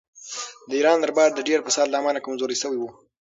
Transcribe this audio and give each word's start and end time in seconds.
د 0.69 0.71
ایران 0.79 0.97
دربار 1.01 1.29
د 1.35 1.39
ډېر 1.49 1.59
فساد 1.67 1.87
له 1.91 1.97
امله 2.01 2.23
کمزوری 2.25 2.57
شوی 2.61 2.77
و. 2.79 2.83